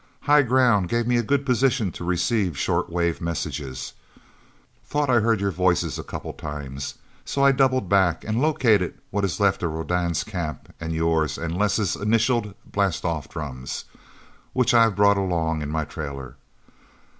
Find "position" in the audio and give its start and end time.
1.45-1.91